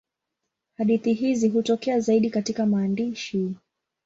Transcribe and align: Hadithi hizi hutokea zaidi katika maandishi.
Hadithi 0.77 1.13
hizi 1.13 1.49
hutokea 1.49 1.99
zaidi 1.99 2.29
katika 2.29 2.65
maandishi. 2.65 3.55